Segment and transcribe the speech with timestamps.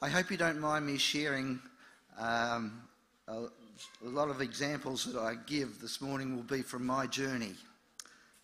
[0.00, 1.58] I hope you don't mind me sharing
[2.20, 2.80] um,
[3.26, 3.46] a,
[4.04, 7.54] a, lot of examples that I give this morning will be from my journey.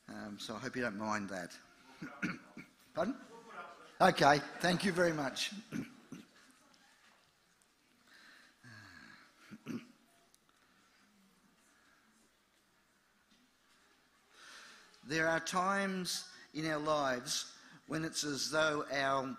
[0.09, 1.53] Um, so I hope you don't mind that.
[2.95, 3.15] Pardon?
[4.01, 5.53] Okay, thank you very much.
[15.07, 17.53] there are times in our lives
[17.87, 19.37] when it's as though our,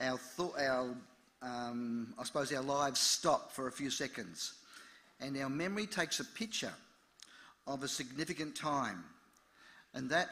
[0.00, 0.92] our, thought, our
[1.42, 4.54] um, I suppose, our lives stop for a few seconds
[5.20, 6.72] and our memory takes a picture
[7.66, 9.04] of a significant time.
[9.94, 10.28] And that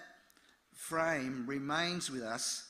[0.74, 2.68] frame remains with us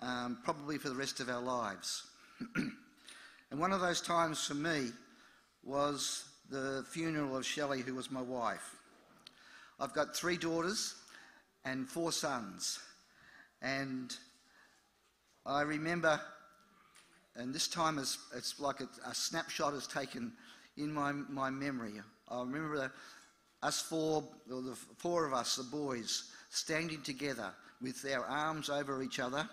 [0.00, 2.04] um, probably for the rest of our lives.
[2.56, 4.90] and one of those times for me
[5.64, 8.76] was the funeral of Shelley, who was my wife.
[9.80, 10.94] I've got three daughters
[11.64, 12.78] and four sons.
[13.60, 14.14] And
[15.44, 16.20] I remember,
[17.38, 20.32] and this time is, it's like a, a snapshot is taken
[20.76, 21.92] in my, my memory.
[22.28, 22.90] I remember the,
[23.62, 27.50] us four, the four of us, the boys, standing together
[27.82, 29.48] with our arms over each other.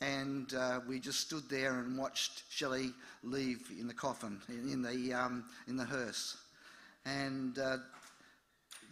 [0.00, 2.90] And uh, we just stood there and watched Shelley
[3.22, 6.36] leave in the coffin, in the, um, in the hearse.
[7.06, 7.78] And uh,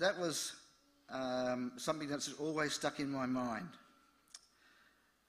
[0.00, 0.54] that was
[1.10, 3.68] um, something that's always stuck in my mind.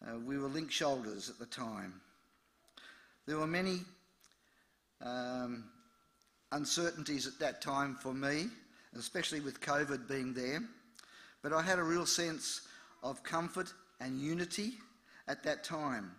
[0.06, 2.00] Uh, we were linked shoulders at the time.
[3.28, 3.80] There were many
[5.02, 5.66] um,
[6.52, 8.48] uncertainties at that time for me,
[8.96, 10.62] especially with COVID being there.
[11.42, 12.62] But I had a real sense
[13.02, 14.74] of comfort and unity
[15.28, 16.12] at that time.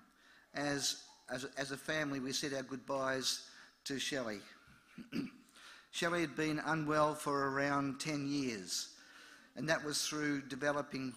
[0.55, 3.49] As, as, as a family, we said our goodbyes
[3.85, 4.41] to Shelley.
[5.93, 8.89] Shelley had been unwell for around 10 years,
[9.55, 11.13] and that was through developing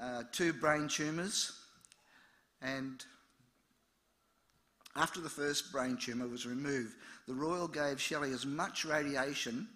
[0.00, 1.52] uh, two brain tumours.
[2.62, 3.04] And
[4.98, 6.94] after the first brain tumour was removed,
[7.26, 9.68] the Royal gave Shelley as much radiation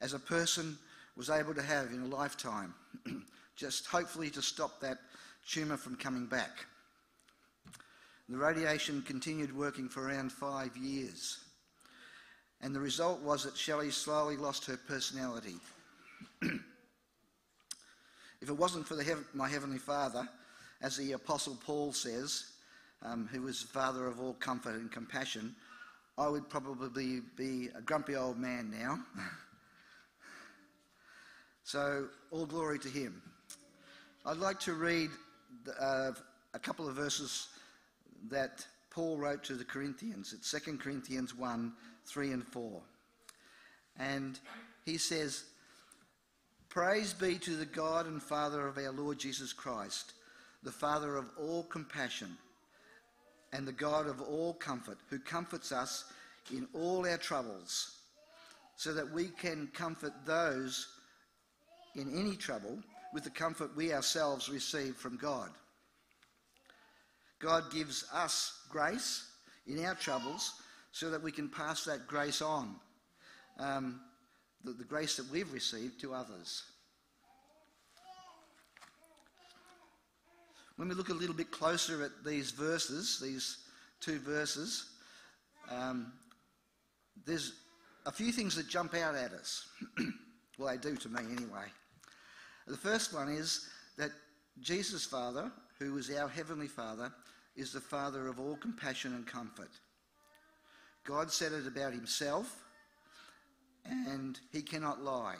[0.00, 0.78] as a person
[1.16, 2.72] was able to have in a lifetime,
[3.56, 4.98] just hopefully to stop that
[5.48, 6.66] tumour from coming back.
[8.28, 11.38] The radiation continued working for around five years.
[12.60, 15.56] And the result was that Shelley slowly lost her personality.
[16.42, 16.60] if
[18.48, 18.96] it wasn't for
[19.34, 20.28] my Heavenly Father,
[20.80, 22.52] as the Apostle Paul says,
[23.02, 25.54] um, who was Father of all comfort and compassion,
[26.18, 28.98] I would probably be a grumpy old man now.
[31.64, 33.22] so, all glory to him.
[34.26, 35.10] I'd like to read
[35.80, 36.12] uh,
[36.52, 37.48] a couple of verses
[38.28, 40.34] that Paul wrote to the Corinthians.
[40.34, 41.72] It's 2 Corinthians 1
[42.06, 42.82] 3 and 4.
[43.98, 44.38] And
[44.84, 45.44] he says,
[46.68, 50.12] Praise be to the God and Father of our Lord Jesus Christ,
[50.62, 52.36] the Father of all compassion
[53.52, 56.04] and the God of all comfort, who comforts us
[56.52, 57.96] in all our troubles,
[58.76, 60.88] so that we can comfort those
[61.96, 62.78] in any trouble
[63.12, 65.50] with the comfort we ourselves receive from God.
[67.40, 69.26] God gives us grace
[69.66, 70.54] in our troubles
[70.92, 72.76] so that we can pass that grace on,
[73.58, 74.00] um,
[74.64, 76.64] the, the grace that we've received to others.
[80.80, 83.58] When we look a little bit closer at these verses, these
[84.00, 84.86] two verses,
[85.70, 86.10] um,
[87.26, 87.52] there's
[88.06, 89.68] a few things that jump out at us.
[90.58, 91.66] well, they do to me anyway.
[92.66, 93.68] The first one is
[93.98, 94.10] that
[94.62, 97.12] Jesus' Father, who is our Heavenly Father,
[97.56, 99.68] is the Father of all compassion and comfort.
[101.04, 102.56] God said it about Himself,
[103.84, 105.36] and He cannot lie.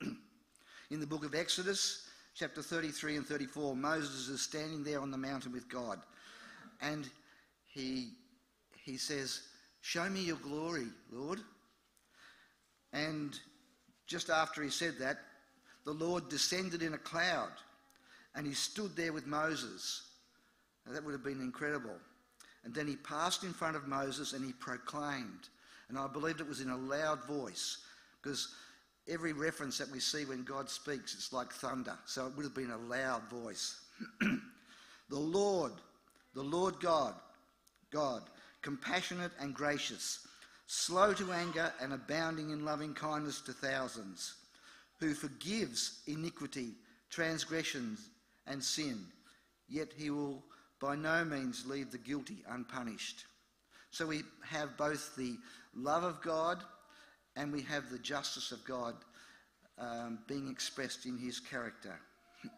[0.90, 5.16] In the book of Exodus, chapter 33 and 34, Moses is standing there on the
[5.16, 6.00] mountain with God.
[6.80, 7.08] And
[7.72, 8.10] he,
[8.84, 9.42] he says,
[9.82, 11.40] Show me your glory, Lord.
[12.92, 13.38] And
[14.06, 15.18] just after he said that,
[15.84, 17.52] the Lord descended in a cloud
[18.34, 20.02] and he stood there with Moses.
[20.86, 21.96] Now, that would have been incredible.
[22.64, 25.48] And then he passed in front of Moses and he proclaimed.
[25.88, 27.78] And I believed it was in a loud voice
[28.22, 28.54] because
[29.08, 31.96] every reference that we see when God speaks, it's like thunder.
[32.06, 33.80] So it would have been a loud voice.
[34.20, 35.72] the Lord,
[36.34, 37.14] the Lord God,
[37.92, 38.22] God,
[38.62, 40.26] compassionate and gracious,
[40.66, 44.34] slow to anger and abounding in loving kindness to thousands,
[45.00, 46.72] who forgives iniquity,
[47.10, 48.08] transgressions,
[48.46, 49.04] and sin,
[49.68, 50.42] yet he will
[50.80, 53.24] by no means leave the guilty unpunished.
[53.90, 55.36] So we have both the
[55.74, 56.62] love of God
[57.36, 58.94] and we have the justice of God
[59.78, 61.98] um, being expressed in his character.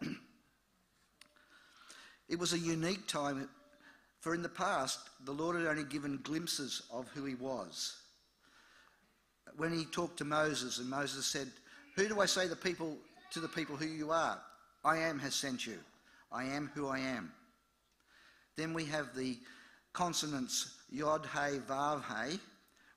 [2.29, 3.49] it was a unique time
[4.21, 7.97] For in the past, the Lord had only given glimpses of who he was.
[9.57, 11.49] When he talked to Moses, and Moses said,
[11.95, 12.97] Who do I say the people
[13.33, 14.39] to the people who you are?
[14.85, 15.79] I am has sent you.
[16.33, 17.33] I am who I am.
[18.57, 19.39] Then we have the
[19.93, 22.41] consonants Yod, He, Vav, He,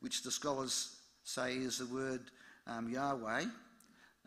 [0.01, 0.98] which the scholars
[1.29, 2.21] say is the word
[2.65, 3.45] um, Yahweh.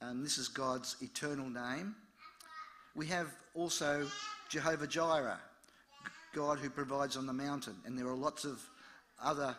[0.00, 1.94] And this is God's eternal name.
[2.94, 4.06] We have also
[4.48, 5.40] Jehovah Jireh,
[6.34, 7.76] God who provides on the mountain.
[7.84, 8.60] And there are lots of
[9.22, 9.56] other,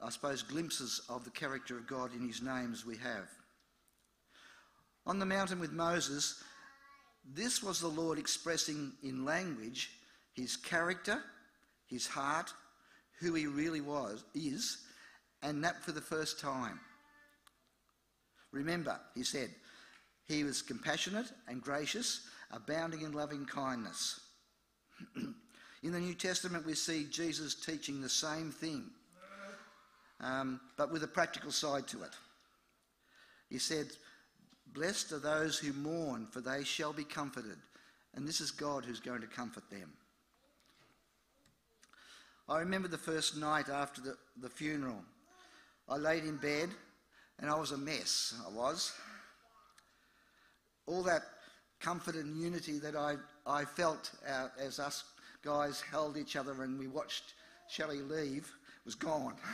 [0.00, 3.28] I suppose, glimpses of the character of God in his names we have.
[5.06, 6.42] On the mountain with Moses,
[7.34, 9.90] this was the Lord expressing in language
[10.34, 11.20] his character,
[11.86, 12.52] his heart,
[13.20, 14.78] who he really was, is,
[15.42, 16.80] and that for the first time.
[18.56, 19.50] Remember, he said,
[20.26, 24.20] he was compassionate and gracious, abounding in loving kindness.
[25.16, 28.84] in the New Testament, we see Jesus teaching the same thing,
[30.20, 32.12] um, but with a practical side to it.
[33.50, 33.88] He said,
[34.72, 37.58] Blessed are those who mourn, for they shall be comforted.
[38.14, 39.92] And this is God who's going to comfort them.
[42.48, 45.02] I remember the first night after the, the funeral.
[45.88, 46.70] I laid in bed
[47.40, 48.92] and I was a mess, I was.
[50.86, 51.22] All that
[51.80, 53.16] comfort and unity that I,
[53.46, 55.04] I felt uh, as us
[55.42, 57.34] guys held each other and we watched
[57.68, 58.50] Shelley leave
[58.84, 59.34] was gone.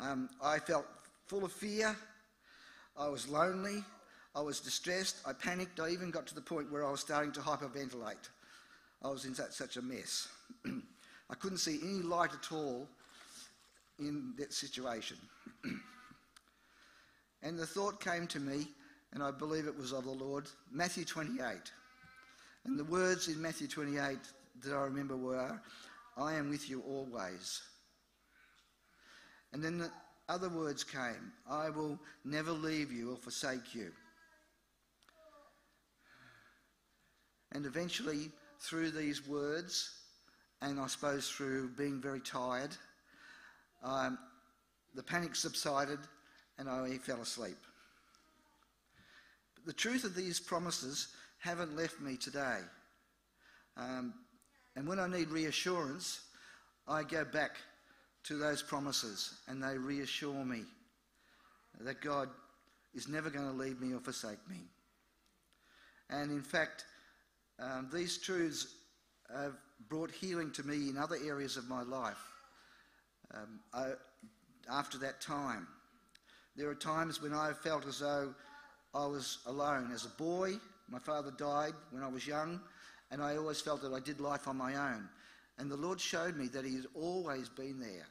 [0.00, 0.84] Um, I felt
[1.26, 1.94] full of fear.
[2.96, 3.84] I was lonely.
[4.34, 5.18] I was distressed.
[5.24, 5.78] I panicked.
[5.78, 8.28] I even got to the point where I was starting to hyperventilate.
[9.04, 10.26] I was in such, such a mess.
[10.66, 12.88] I couldn't see any light at all
[14.00, 15.18] in that situation.
[17.42, 18.68] and the thought came to me,
[19.12, 21.44] and I believe it was of the Lord, Matthew 28.
[22.64, 24.18] And the words in Matthew 28
[24.64, 25.60] that I remember were,
[26.16, 27.60] I am with you always.
[29.52, 29.90] And then the
[30.28, 33.90] other words came, I will never leave you or forsake you.
[37.52, 38.30] And eventually,
[38.60, 39.90] through these words,
[40.62, 42.70] and I suppose through being very tired,
[43.82, 44.16] um,
[44.94, 45.98] the panic subsided
[46.58, 47.56] and I fell asleep.
[49.54, 51.08] But the truth of these promises
[51.38, 52.58] haven't left me today.
[53.76, 54.14] Um,
[54.76, 56.20] and when I need reassurance,
[56.88, 57.56] I go back
[58.24, 60.62] to those promises and they reassure me
[61.80, 62.28] that God
[62.94, 64.58] is never going to leave me or forsake me.
[66.10, 66.84] And in fact,
[67.58, 68.74] um, these truths
[69.34, 69.54] have
[69.88, 72.22] brought healing to me in other areas of my life
[73.34, 73.92] um, I,
[74.70, 75.66] after that time.
[76.56, 78.34] There are times when I felt as though
[78.94, 79.90] I was alone.
[79.92, 80.54] As a boy,
[80.88, 82.60] my father died when I was young,
[83.10, 85.08] and I always felt that I did life on my own.
[85.58, 88.06] And the Lord showed me that He had always been there.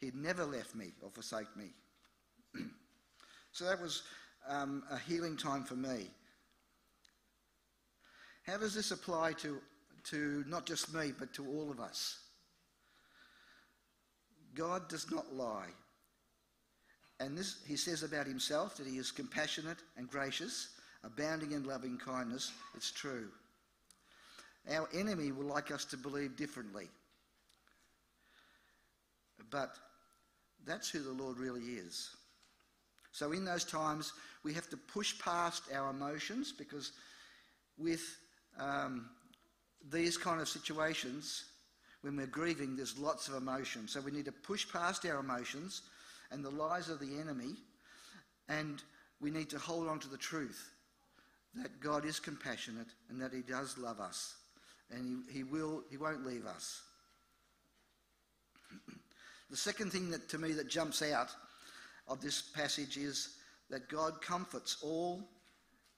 [0.00, 1.70] He'd never left me or forsake me.
[3.52, 4.02] so that was
[4.48, 6.10] um, a healing time for me.
[8.46, 9.58] How does this apply to
[10.04, 12.18] to not just me, but to all of us.
[14.54, 15.70] God does not lie.
[17.20, 20.68] And this, he says about himself that he is compassionate and gracious,
[21.04, 22.52] abounding in loving kindness.
[22.74, 23.28] It's true.
[24.70, 26.88] Our enemy will like us to believe differently.
[29.50, 29.76] But
[30.66, 32.10] that's who the Lord really is.
[33.12, 34.12] So, in those times,
[34.42, 36.92] we have to push past our emotions because
[37.78, 38.16] with
[38.58, 39.08] um,
[39.90, 41.44] these kind of situations,
[42.02, 43.88] when we're grieving, there's lots of emotion.
[43.88, 45.82] So we need to push past our emotions
[46.34, 47.54] and the lies of the enemy,
[48.48, 48.82] and
[49.20, 50.72] we need to hold on to the truth
[51.54, 54.34] that God is compassionate and that He does love us,
[54.90, 56.82] and He, he will He won't leave us.
[59.50, 61.30] the second thing that to me that jumps out
[62.08, 63.36] of this passage is
[63.70, 65.22] that God comforts all.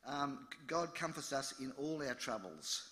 [0.07, 2.91] Um, God comforts us in all our troubles.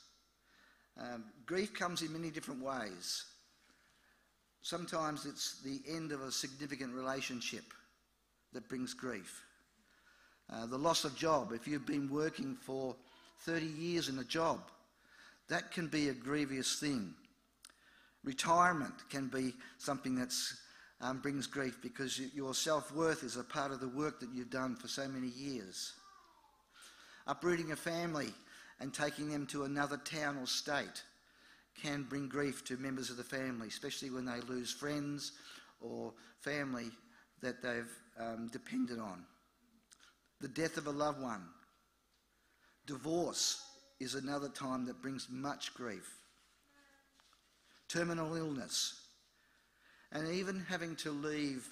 [0.99, 3.25] Um, grief comes in many different ways.
[4.65, 7.65] Sometimes it's the end of a significant relationship
[8.55, 9.43] that brings grief.
[10.51, 12.97] Uh, the loss of job, if you've been working for
[13.41, 14.61] 30 years in a job,
[15.51, 17.13] that can be a grievous thing.
[18.25, 20.33] Retirement can be something that
[21.03, 24.49] um, brings grief because your self worth is a part of the work that you've
[24.49, 25.93] done for so many years.
[27.27, 28.33] Uprooting a family
[28.81, 31.03] and taking them to another town or state
[31.81, 35.33] can bring grief to members of the family, especially when they lose friends
[35.81, 36.91] or family
[37.43, 39.25] that they've um, depended on.
[40.41, 41.43] The death of a loved one.
[42.87, 43.63] Divorce
[44.01, 46.19] is another time that brings much grief.
[47.89, 49.01] terminal illness,
[50.13, 51.67] and even having to leave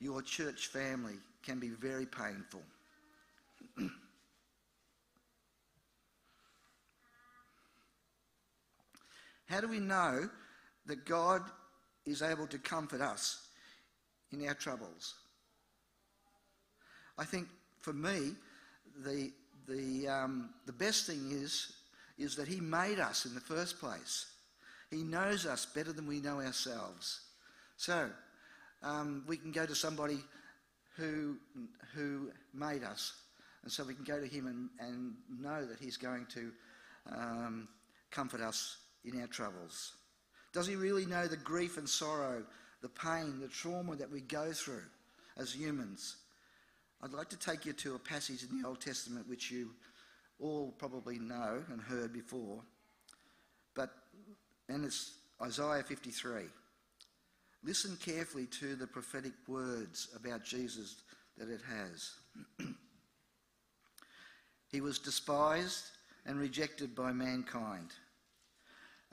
[0.00, 2.62] your church family can be very painful.
[9.46, 10.28] How do we know
[10.86, 11.42] that God
[12.06, 13.48] is able to comfort us
[14.32, 15.14] in our troubles?
[17.18, 17.48] I think
[17.80, 18.32] for me,
[19.04, 19.32] the,
[19.68, 21.72] the, um, the best thing is,
[22.18, 24.26] is that He made us in the first place.
[24.90, 27.20] He knows us better than we know ourselves.
[27.76, 28.08] So,
[28.82, 30.18] um, we can go to somebody
[30.96, 31.36] who,
[31.94, 33.12] who made us,
[33.62, 36.52] and so we can go to Him and, and know that He's going to
[37.10, 37.68] um,
[38.10, 39.92] comfort us in our troubles.
[40.52, 42.44] Does He really know the grief and sorrow,
[42.80, 44.84] the pain, the trauma that we go through
[45.36, 46.16] as humans?
[47.02, 49.70] I'd like to take you to a passage in the Old Testament which you
[50.40, 52.62] all probably know and heard before,
[53.74, 53.90] but
[54.68, 56.44] and it's Isaiah 53.
[57.62, 60.96] Listen carefully to the prophetic words about Jesus
[61.38, 62.12] that it has.
[64.70, 65.84] he was despised
[66.26, 67.90] and rejected by mankind,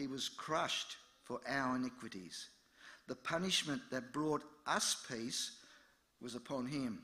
[0.00, 2.48] he was crushed for our iniquities.
[3.06, 5.58] The punishment that brought us peace
[6.22, 7.02] was upon him.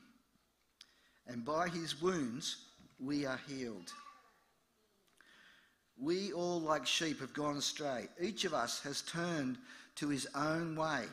[1.27, 2.57] And by his wounds
[2.99, 3.93] we are healed.
[5.99, 8.09] We all, like sheep, have gone astray.
[8.21, 9.59] Each of us has turned
[9.97, 11.05] to his own way,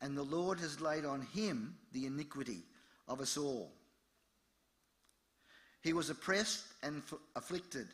[0.00, 2.62] and the Lord has laid on him the iniquity
[3.08, 3.72] of us all.
[5.82, 7.02] He was oppressed and
[7.36, 7.88] afflicted,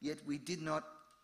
[0.00, 0.84] yet we did not,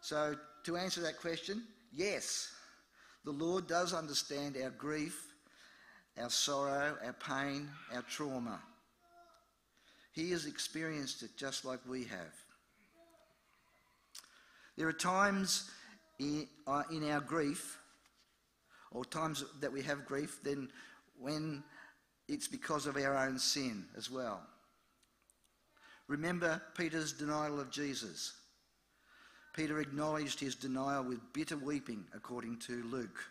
[0.00, 1.62] So, to answer that question,
[1.92, 2.52] yes,
[3.24, 5.26] the Lord does understand our grief
[6.20, 8.60] our sorrow, our pain, our trauma.
[10.12, 12.34] He has experienced it just like we have.
[14.76, 15.70] There are times
[16.18, 17.78] in, uh, in our grief,
[18.92, 20.68] or times that we have grief, then
[21.18, 21.62] when
[22.28, 24.40] it's because of our own sin as well.
[26.08, 28.32] Remember Peter's denial of Jesus.
[29.56, 33.24] Peter acknowledged his denial with bitter weeping, according to Luke.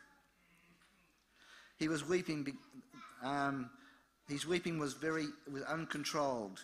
[1.77, 2.58] He was weeping.
[3.24, 3.70] Um,
[4.27, 6.60] his weeping was very was uncontrolled,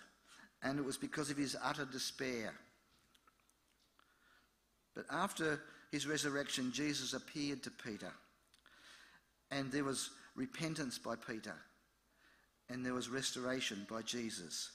[0.63, 2.55] and it was because of his utter despair.
[4.95, 8.11] But after his resurrection, Jesus appeared to Peter,
[9.51, 11.55] and there was repentance by Peter,
[12.67, 14.71] and there was restoration by Jesus.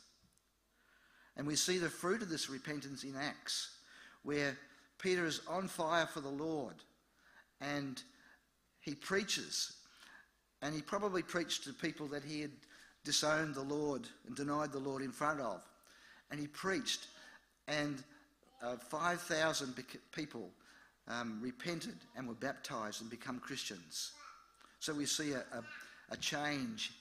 [1.37, 3.71] And we see the fruit of this repentance in Acts,
[4.23, 4.57] where
[4.99, 6.75] Peter is on fire for the Lord,
[7.61, 8.03] and
[8.81, 9.77] he preaches
[10.63, 12.51] and he probably preached to people that he had
[13.05, 15.63] disowned the Lord and denied the Lord in front of.
[16.31, 17.07] And he preached,
[17.69, 18.03] and
[18.63, 19.75] uh, 5,000
[20.13, 20.51] people
[21.09, 24.13] um, repented and were baptized and become Christians.
[24.81, 25.63] So we see a, a,
[26.11, 26.93] a change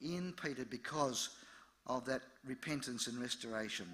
[0.00, 1.30] in Peter because
[1.86, 3.86] of that repentance and restoration.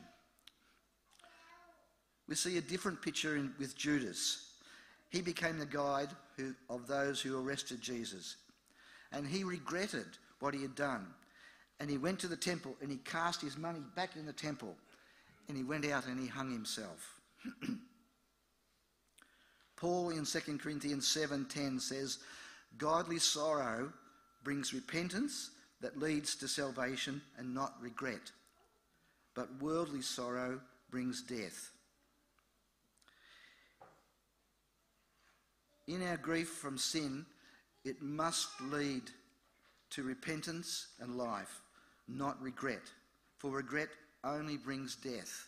[2.28, 4.50] We see a different picture in, with Judas.
[5.10, 8.36] He became the guide who, of those who arrested Jesus
[9.12, 10.06] and he regretted
[10.40, 11.06] what he had done.
[11.80, 14.76] And he went to the temple and he cast his money back in the temple
[15.48, 17.20] and he went out and he hung himself.
[19.76, 22.18] Paul in 2 Corinthians 7:10 says,
[22.76, 23.92] "Godly sorrow
[24.42, 28.32] brings repentance that leads to salvation and not regret.
[29.34, 31.70] But worldly sorrow brings death."
[35.88, 37.24] In our grief from sin,
[37.82, 39.04] it must lead
[39.90, 41.62] to repentance and life,
[42.06, 42.82] not regret,
[43.38, 43.88] for regret
[44.22, 45.46] only brings death.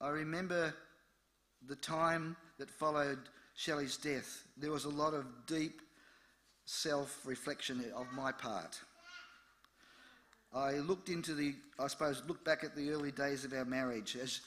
[0.00, 0.74] I remember
[1.68, 3.20] the time that followed
[3.54, 5.80] Shelley's death, there was a lot of deep
[6.64, 8.80] self reflection of my part.
[10.52, 14.16] I looked into the, I suppose, look back at the early days of our marriage.
[14.20, 14.40] As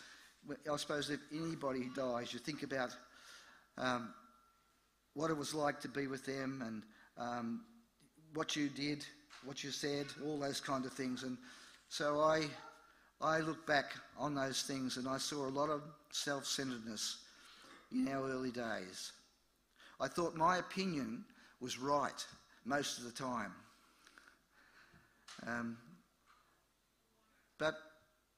[0.70, 2.96] I suppose if anybody dies, you think about
[3.80, 4.14] um,
[5.14, 6.84] what it was like to be with them and
[7.18, 7.62] um,
[8.34, 9.06] what you did,
[9.46, 11.24] what you said, all those kind of things.
[11.24, 11.38] And
[11.88, 12.44] so I,
[13.22, 15.82] I look back on those things and I saw a lot of
[16.12, 17.18] self-centeredness
[17.92, 19.14] in our early days.
[20.00, 21.26] I thought my opinion
[21.60, 22.26] was right
[22.66, 23.52] most of the time.
[25.48, 25.78] Um,
[27.58, 27.76] but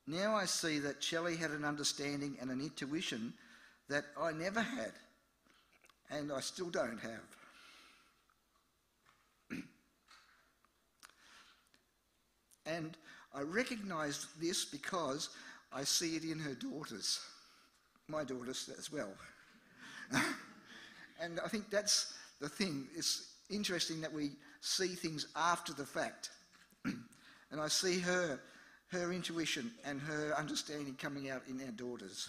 [0.07, 3.33] now I see that Shelley had an understanding and an intuition
[3.89, 4.93] that I never had,
[6.11, 7.21] and I still don't have.
[12.65, 12.97] and
[13.33, 15.29] I recognise this because
[15.73, 17.19] I see it in her daughters,
[18.07, 19.13] my daughters as well.
[21.21, 22.87] and I think that's the thing.
[22.95, 26.29] It's interesting that we see things after the fact.
[26.85, 28.39] and I see her,
[28.87, 32.27] her intuition and her understanding coming out in our daughters.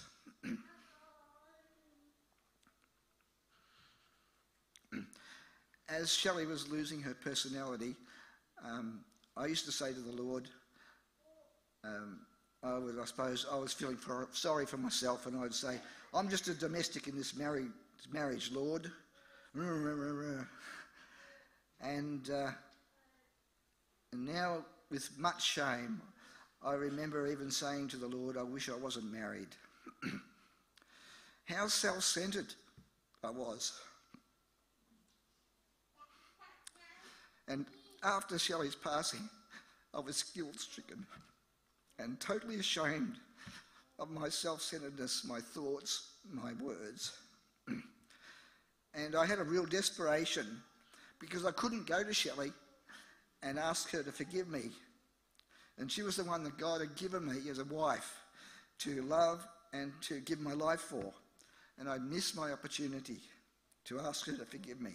[5.92, 7.94] As Shelley was losing her personality,
[8.64, 9.00] um,
[9.37, 10.49] I used to say to the Lord,
[11.84, 12.20] um,
[12.62, 15.78] I, I suppose I was feeling for, sorry for myself, and I'd say,
[16.14, 17.66] I'm just a domestic in this marriage,
[18.11, 18.90] marriage Lord.
[21.82, 22.52] And, uh,
[24.12, 26.00] and now, with much shame,
[26.64, 29.49] I remember even saying to the Lord, I wish I wasn't married.
[31.44, 32.54] How self centered
[33.22, 33.72] I was.
[37.52, 37.66] And
[38.02, 39.28] after Shelley's passing,
[39.94, 41.04] I was guilt stricken
[41.99, 43.16] and totally ashamed
[43.99, 47.12] of my self centeredness, my thoughts, my words.
[48.94, 50.62] and I had a real desperation
[51.21, 52.52] because I couldn't go to Shelley
[53.42, 54.71] and ask her to forgive me.
[55.77, 58.16] And she was the one that God had given me as a wife
[58.79, 61.12] to love and to give my life for.
[61.79, 63.18] And I missed my opportunity
[63.85, 64.92] to ask her to forgive me.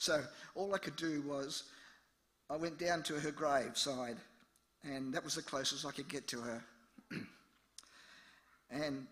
[0.00, 0.22] So
[0.54, 1.64] all I could do was
[2.48, 4.16] I went down to her graveside,
[4.82, 6.64] and that was the closest I could get to her.
[8.70, 9.06] and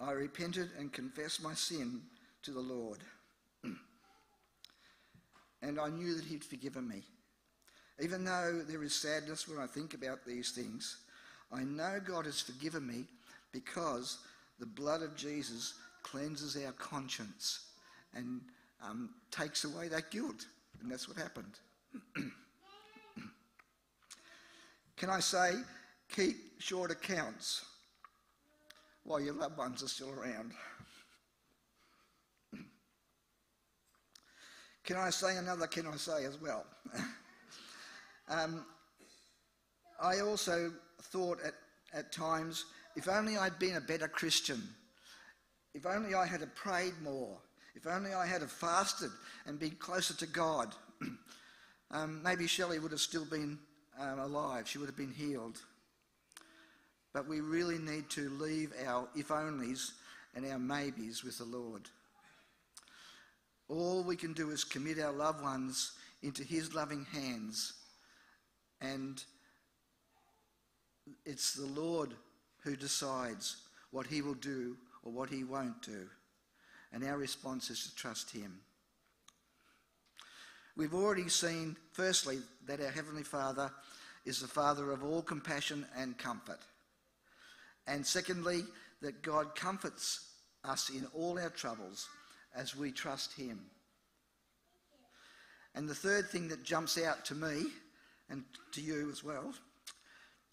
[0.00, 2.02] I repented and confessed my sin
[2.44, 2.98] to the Lord
[5.62, 7.02] and I knew that He'd forgiven me.
[8.00, 10.98] Even though there is sadness when I think about these things,
[11.52, 13.06] I know God has forgiven me
[13.50, 14.18] because
[14.60, 17.66] the blood of Jesus cleanses our conscience
[18.14, 18.40] and
[18.82, 20.46] um, takes away that guilt.
[20.80, 21.54] And that's what happened.
[24.96, 25.52] Can I say,
[26.08, 27.64] keep short accounts
[29.04, 30.52] while your loved ones are still around?
[34.84, 36.64] Can I say another can I say as well?
[38.28, 38.64] um,
[40.00, 41.54] I also thought at,
[41.92, 42.64] at times,
[42.96, 44.62] if only I'd been a better Christian,
[45.74, 47.38] if only I had prayed more,
[47.74, 49.10] if only I had fasted
[49.46, 50.74] and been closer to God,
[51.90, 53.58] um, maybe Shelley would have still been
[53.98, 54.68] um, alive.
[54.68, 55.58] She would have been healed.
[57.12, 59.92] But we really need to leave our if onlys
[60.34, 61.82] and our maybes with the Lord.
[63.68, 67.74] All we can do is commit our loved ones into His loving hands.
[68.80, 69.22] And
[71.24, 72.14] it's the Lord
[72.62, 73.56] who decides
[73.90, 76.08] what He will do or what He won't do.
[76.92, 78.60] And our response is to trust Him.
[80.76, 83.70] We've already seen, firstly, that our Heavenly Father
[84.24, 86.60] is the Father of all compassion and comfort.
[87.86, 88.64] And secondly,
[89.00, 90.28] that God comforts
[90.64, 92.08] us in all our troubles
[92.54, 93.60] as we trust Him.
[95.74, 97.64] And the third thing that jumps out to me
[98.28, 99.52] and to you as well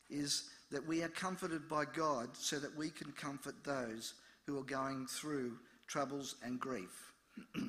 [0.10, 4.14] is that we are comforted by God so that we can comfort those
[4.46, 5.58] who are going through
[5.90, 7.12] troubles and grief.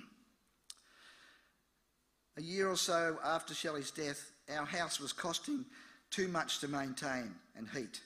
[2.36, 5.64] a year or so after Shelley's death, our house was costing
[6.10, 8.00] too much to maintain and heat.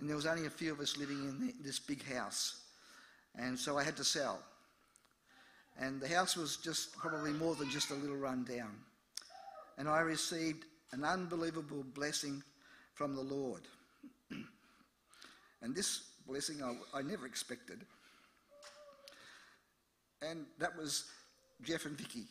[0.00, 2.62] And there was only a few of us living in this big house.
[3.36, 4.40] And so I had to sell.
[5.78, 8.74] And the house was just probably more than just a little run down.
[9.76, 12.42] And I received an unbelievable blessing
[12.94, 13.62] from the Lord.
[15.62, 17.84] and this blessing I, I never expected.
[20.22, 21.04] And that was
[21.62, 22.24] Jeff and Vicky.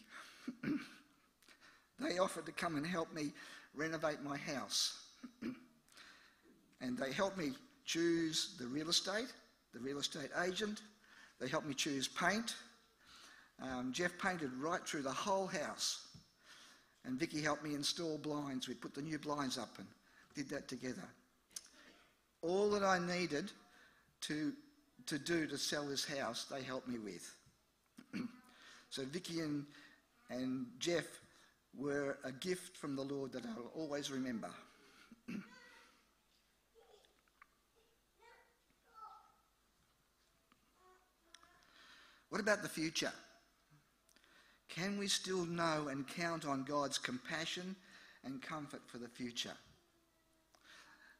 [1.99, 3.31] they offered to come and help me
[3.73, 5.05] renovate my house.
[6.81, 7.51] and they helped me
[7.85, 9.31] choose the real estate,
[9.73, 10.81] the real estate agent,
[11.39, 12.55] They helped me choose paint.
[13.61, 16.07] Um, Jeff painted right through the whole house.
[17.05, 18.67] And Vicky helped me install blinds.
[18.67, 19.87] We put the new blinds up and
[20.35, 21.07] did that together.
[22.41, 23.51] All that I needed
[24.21, 24.53] to,
[25.05, 27.36] to do to sell this house, they helped me with.
[28.89, 29.65] So Vicky and,
[30.29, 31.05] and Jeff
[31.75, 34.49] were a gift from the Lord that I'll always remember.
[42.29, 43.13] what about the future?
[44.69, 47.75] Can we still know and count on God's compassion
[48.23, 49.53] and comfort for the future?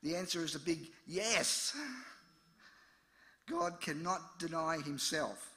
[0.04, 1.76] The answer is a big yes.
[3.50, 5.57] God cannot deny himself.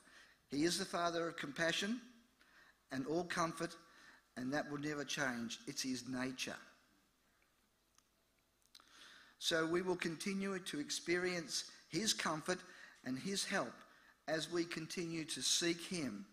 [0.51, 2.01] He is the Father of compassion
[2.91, 3.75] and all comfort,
[4.37, 5.59] and that will never change.
[5.67, 6.57] It's his nature.
[9.39, 12.59] So we will continue to experience his comfort
[13.05, 13.73] and his help
[14.29, 16.27] as we continue to seek him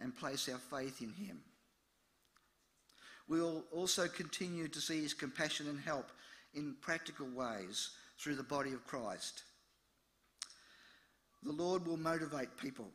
[0.00, 1.40] and place our faith in him.
[3.28, 6.10] We will also continue to see his compassion and help
[6.54, 9.42] in practical ways through the body of Christ.
[11.42, 12.90] The Lord will motivate people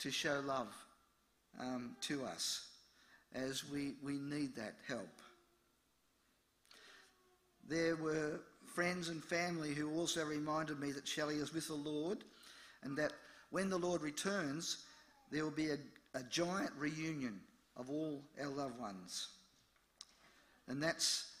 [0.00, 0.74] to show love
[1.60, 2.66] um, to us
[3.34, 5.20] as we, we need that help.
[7.68, 8.40] There were
[8.74, 12.18] friends and family who also reminded me that Shelley is with the Lord
[12.82, 13.12] and that
[13.50, 14.84] when the Lord returns,
[15.30, 15.78] there will be a,
[16.14, 17.40] a giant reunion
[17.76, 19.28] of all our loved ones.
[20.68, 21.32] And that's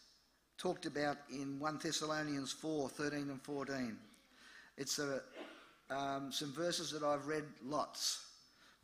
[0.56, 3.96] talked about in 1 Thessalonians 4 13 and 14.
[4.76, 5.22] It's a,
[5.90, 8.26] um, some verses that I've read lots,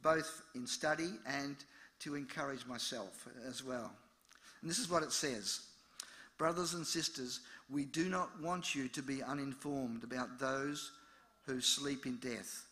[0.05, 1.57] both in study and
[1.99, 3.91] to encourage myself as well.
[4.61, 5.63] And this is what it says
[6.39, 7.41] Brothers and sisters,
[7.71, 10.93] we do not want you to be uninformed about those
[11.47, 12.67] who sleep in death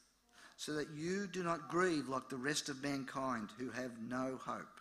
[0.57, 4.81] so that you do not grieve like the rest of mankind who have no hope.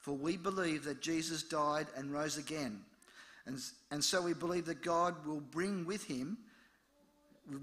[0.00, 2.80] For we believe that Jesus died and rose again.
[3.46, 3.58] And,
[3.90, 6.38] and so we believe that God will bring with him,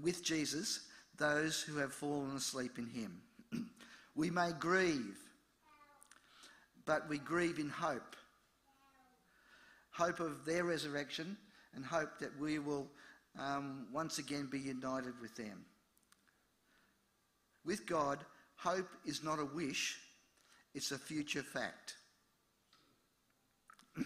[0.02, 0.80] with Jesus,
[1.18, 3.20] those who have fallen asleep in him.
[4.14, 5.18] we may grieve,
[6.84, 8.16] but we grieve in hope.
[9.90, 11.36] Hope of their resurrection
[11.74, 12.86] and hope that we will
[13.38, 15.64] um, once again be united with them.
[17.64, 18.18] With God,
[18.56, 19.98] hope is not a wish,
[20.74, 21.94] it's a future fact.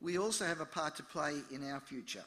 [0.00, 2.24] we also have a part to play in our future.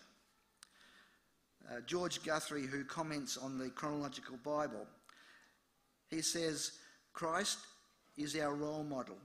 [1.69, 4.86] Uh, George Guthrie, who comments on the chronological Bible,
[6.10, 6.73] he says,
[7.13, 7.60] Christ
[8.17, 9.17] is our role model,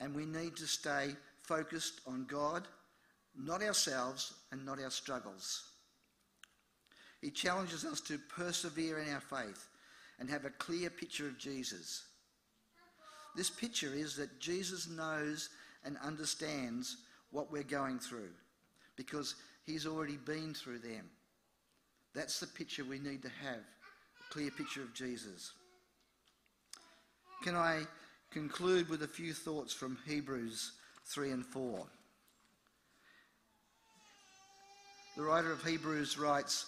[0.00, 1.10] and we need to stay
[1.42, 2.66] focused on God,
[3.36, 5.64] not ourselves and not our struggles.
[7.20, 9.68] He challenges us to persevere in our faith
[10.18, 12.04] and have a clear picture of Jesus.
[13.36, 15.48] This picture is that Jesus knows
[15.84, 16.98] and understands
[17.30, 18.30] what we're going through
[18.96, 21.08] because he's already been through them.
[22.14, 25.52] That's the picture we need to have a clear picture of Jesus.
[27.42, 27.82] Can I
[28.30, 30.72] conclude with a few thoughts from Hebrews
[31.06, 31.86] 3 and 4?
[35.16, 36.66] The writer of Hebrews writes,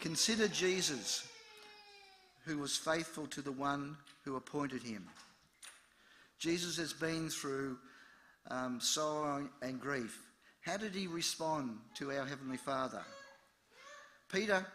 [0.00, 1.28] Consider Jesus,
[2.44, 5.06] who was faithful to the one who appointed him.
[6.38, 7.76] Jesus has been through
[8.50, 10.18] um, sorrow and grief.
[10.62, 13.02] How did he respond to our Heavenly Father?
[14.32, 14.66] Peter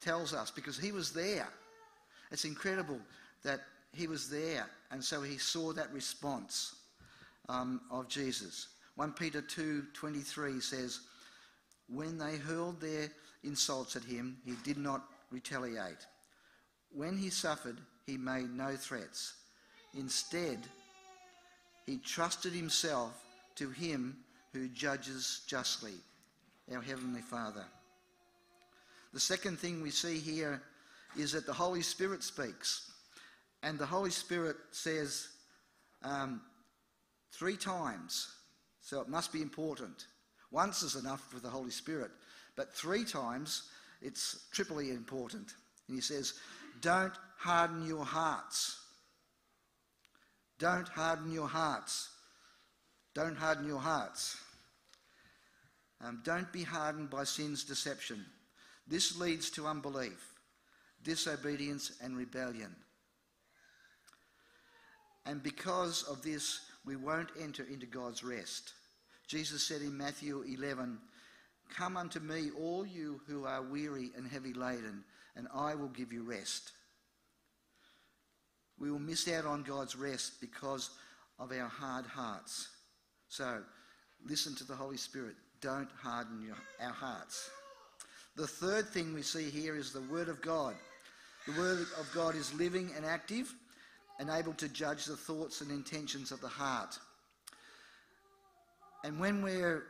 [0.00, 1.48] tells us because he was there.
[2.30, 3.00] It's incredible
[3.42, 3.60] that
[3.92, 6.74] he was there, and so he saw that response
[7.48, 8.68] um, of Jesus.
[8.96, 11.00] 1 Peter 2:23 says,
[11.88, 13.10] "When they hurled their
[13.44, 16.06] insults at him, he did not retaliate.
[16.90, 19.34] When he suffered, he made no threats.
[19.94, 20.60] Instead,
[21.86, 23.22] he trusted himself
[23.56, 24.16] to him
[24.52, 25.94] who judges justly,
[26.72, 27.64] our Heavenly Father.
[29.14, 30.60] The second thing we see here
[31.16, 32.90] is that the Holy Spirit speaks.
[33.62, 35.28] And the Holy Spirit says
[36.02, 36.42] um,
[37.32, 38.28] three times,
[38.80, 40.08] so it must be important.
[40.50, 42.10] Once is enough for the Holy Spirit,
[42.56, 43.70] but three times,
[44.02, 45.54] it's triply important.
[45.86, 46.34] And he says,
[46.80, 48.80] Don't harden your hearts.
[50.58, 52.10] Don't harden your hearts.
[53.14, 54.36] Don't harden your hearts.
[56.00, 58.26] Um, don't be hardened by sin's deception.
[58.86, 60.34] This leads to unbelief,
[61.02, 62.74] disobedience, and rebellion.
[65.26, 68.74] And because of this, we won't enter into God's rest.
[69.26, 70.98] Jesus said in Matthew 11,
[71.74, 75.02] Come unto me, all you who are weary and heavy laden,
[75.34, 76.72] and I will give you rest.
[78.78, 80.90] We will miss out on God's rest because
[81.38, 82.68] of our hard hearts.
[83.28, 83.62] So,
[84.26, 85.36] listen to the Holy Spirit.
[85.60, 87.50] Don't harden your, our hearts.
[88.36, 90.74] The third thing we see here is the Word of God.
[91.46, 93.54] The Word of God is living and active
[94.18, 96.98] and able to judge the thoughts and intentions of the heart.
[99.04, 99.84] And when we're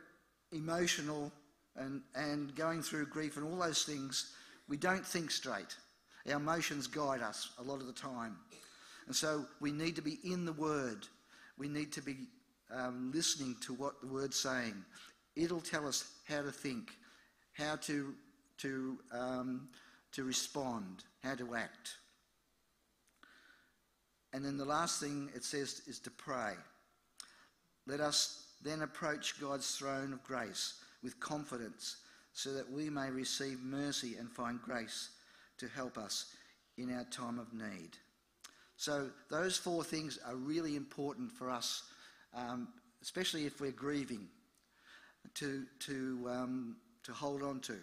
[0.51, 1.31] emotional
[1.75, 4.33] and, and going through grief and all those things,
[4.67, 5.75] we don't think straight.
[6.27, 8.35] Our emotions guide us a lot of the time.
[9.07, 11.07] And so we need to be in the Word.
[11.57, 12.17] We need to be
[12.71, 14.75] um, listening to what the Word's saying.
[15.35, 16.91] It'll tell us how to think,
[17.53, 18.13] how to,
[18.59, 19.69] to, um,
[20.13, 21.97] to respond, how to act.
[24.33, 26.53] And then the last thing it says is to pray.
[27.87, 31.97] Let us then approach God's throne of grace with confidence
[32.33, 35.09] so that we may receive mercy and find grace
[35.57, 36.33] to help us
[36.77, 37.91] in our time of need.
[38.77, 41.83] So, those four things are really important for us,
[42.33, 42.67] um,
[43.01, 44.27] especially if we're grieving,
[45.35, 47.77] to, to, um, to hold on to.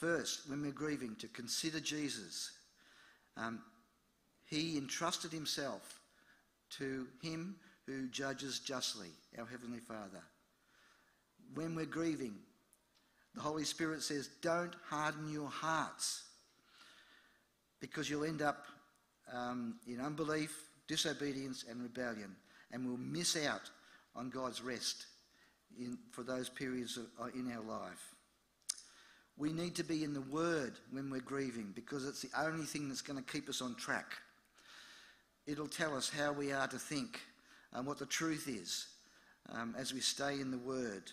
[0.00, 2.52] First, when we're grieving, to consider Jesus.
[3.36, 3.60] Um,
[4.46, 6.00] he entrusted himself
[6.78, 10.22] to him who judges justly, our Heavenly Father.
[11.52, 12.34] When we're grieving,
[13.34, 16.22] the Holy Spirit says, don't harden your hearts
[17.78, 18.64] because you'll end up
[19.30, 22.34] um, in unbelief, disobedience, and rebellion,
[22.72, 23.68] and we'll miss out
[24.16, 25.04] on God's rest
[25.78, 28.14] in, for those periods of, uh, in our life.
[29.40, 32.90] We need to be in the Word when we're grieving because it's the only thing
[32.90, 34.12] that's going to keep us on track.
[35.46, 37.18] It'll tell us how we are to think
[37.72, 38.88] and what the truth is
[39.48, 41.10] um, as we stay in the Word.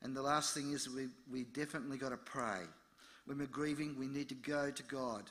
[0.00, 2.60] And the last thing is we, we definitely got to pray.
[3.26, 5.24] When we're grieving, we need to go to God.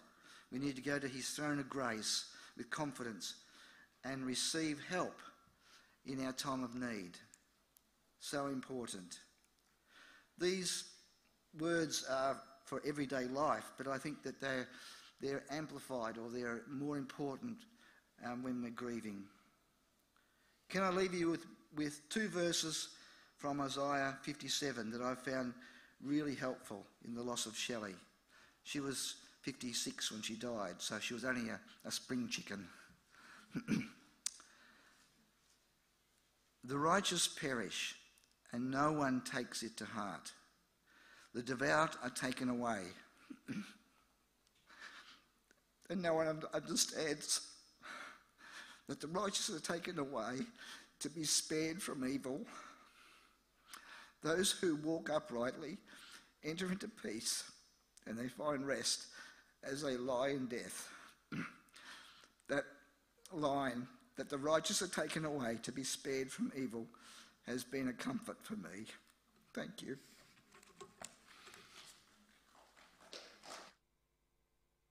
[0.51, 2.25] We need to go to His throne of grace
[2.57, 3.35] with confidence
[4.03, 5.15] and receive help
[6.05, 7.11] in our time of need.
[8.19, 9.19] So important.
[10.37, 10.83] These
[11.59, 14.67] words are for everyday life, but I think that they're,
[15.21, 17.57] they're amplified or they're more important
[18.25, 19.23] um, when we're grieving.
[20.69, 22.89] Can I leave you with, with two verses
[23.37, 25.53] from Isaiah 57 that I found
[26.03, 27.95] really helpful in the loss of Shelley?
[28.63, 32.67] She was 56 when she died, so she was only a, a spring chicken.
[36.65, 37.95] the righteous perish,
[38.51, 40.33] and no one takes it to heart.
[41.37, 42.81] The devout are taken away,
[45.91, 47.41] and no one understands
[48.87, 50.37] that the righteous are taken away
[50.99, 52.41] to be spared from evil.
[54.23, 55.77] Those who walk uprightly
[56.43, 57.43] enter into peace
[58.07, 59.05] and they find rest
[59.63, 60.89] as they lie in death.
[62.49, 62.63] that
[63.31, 66.87] line, that the righteous are taken away to be spared from evil,
[67.45, 68.85] has been a comfort for me.
[69.53, 69.99] Thank you.